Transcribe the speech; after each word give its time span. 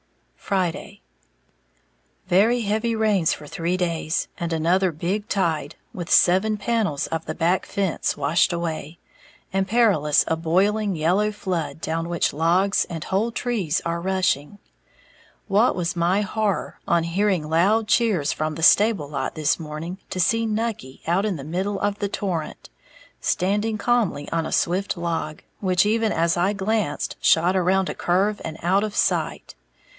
Friday. 0.35 1.01
Very 2.27 2.61
heavy 2.61 2.93
rains 2.95 3.31
for 3.33 3.47
three 3.47 3.77
days, 3.77 4.27
and 4.37 4.51
another 4.51 4.91
big 4.91 5.29
"tide," 5.29 5.75
with 5.93 6.09
seven 6.09 6.57
panels 6.57 7.05
of 7.07 7.23
the 7.25 7.35
back 7.35 7.65
fence 7.67 8.17
washed 8.17 8.51
away, 8.51 8.97
and 9.53 9.65
Perilous 9.67 10.25
a 10.27 10.35
boiling 10.35 10.93
yellow 10.95 11.31
flood 11.31 11.79
down 11.79 12.09
which 12.09 12.33
logs 12.33 12.83
and 12.89 13.05
whole 13.05 13.31
trees 13.31 13.79
are 13.85 14.01
rushing. 14.01 14.57
What 15.47 15.73
was 15.75 15.95
my 15.95 16.19
horror, 16.21 16.79
on 16.85 17.03
hearing 17.03 17.47
loud 17.47 17.87
cheers 17.87 18.33
from 18.33 18.55
the 18.55 18.63
stable 18.63 19.07
lot 19.07 19.35
this 19.35 19.57
morning, 19.57 19.99
to 20.09 20.19
see 20.19 20.45
Nucky 20.45 21.01
out 21.07 21.25
in 21.25 21.37
the 21.37 21.45
middle 21.45 21.79
of 21.79 21.99
the 21.99 22.09
torrent, 22.09 22.69
standing 23.21 23.77
calmly 23.77 24.27
on 24.31 24.45
a 24.47 24.51
swift 24.51 24.97
log, 24.97 25.43
which 25.59 25.85
even 25.85 26.11
as 26.11 26.35
I 26.35 26.53
glanced, 26.53 27.15
shot 27.21 27.55
around 27.55 27.87
a 27.87 27.95
curve 27.95 28.41
and 28.43 28.57
out 28.63 28.83
of 28.83 28.95
sight. 28.95 29.55